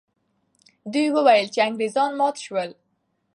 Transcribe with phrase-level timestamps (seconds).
[0.91, 2.69] دوی وویل چې انګریزان مات سول.